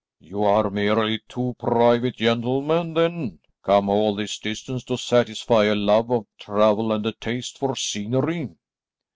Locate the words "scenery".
7.75-8.49